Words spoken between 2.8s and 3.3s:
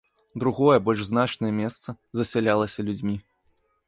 людзьмі.